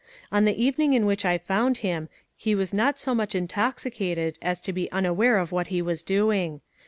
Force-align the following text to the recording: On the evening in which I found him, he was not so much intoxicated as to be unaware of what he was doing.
On 0.31 0.45
the 0.45 0.59
evening 0.59 0.93
in 0.93 1.05
which 1.05 1.25
I 1.25 1.37
found 1.37 1.77
him, 1.85 2.09
he 2.35 2.55
was 2.55 2.73
not 2.73 2.97
so 2.97 3.13
much 3.13 3.35
intoxicated 3.35 4.39
as 4.41 4.59
to 4.61 4.73
be 4.73 4.91
unaware 4.91 5.37
of 5.37 5.51
what 5.51 5.67
he 5.67 5.79
was 5.79 6.01
doing. 6.01 6.61